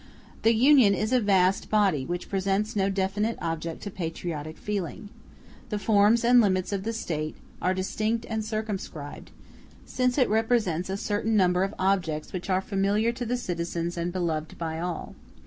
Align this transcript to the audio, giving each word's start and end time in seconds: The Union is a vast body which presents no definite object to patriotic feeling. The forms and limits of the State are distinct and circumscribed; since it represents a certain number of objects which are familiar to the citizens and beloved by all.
The 0.41 0.55
Union 0.55 0.95
is 0.95 1.13
a 1.13 1.19
vast 1.21 1.69
body 1.69 2.07
which 2.07 2.27
presents 2.27 2.75
no 2.75 2.89
definite 2.89 3.37
object 3.39 3.83
to 3.83 3.91
patriotic 3.91 4.57
feeling. 4.57 5.09
The 5.69 5.77
forms 5.77 6.23
and 6.25 6.41
limits 6.41 6.73
of 6.73 6.81
the 6.81 6.91
State 6.91 7.35
are 7.61 7.75
distinct 7.75 8.25
and 8.27 8.43
circumscribed; 8.43 9.29
since 9.85 10.17
it 10.17 10.27
represents 10.27 10.89
a 10.89 10.97
certain 10.97 11.37
number 11.37 11.61
of 11.63 11.75
objects 11.77 12.33
which 12.33 12.49
are 12.49 12.61
familiar 12.61 13.11
to 13.11 13.27
the 13.27 13.37
citizens 13.37 13.95
and 13.95 14.11
beloved 14.11 14.57
by 14.57 14.79
all. 14.79 15.13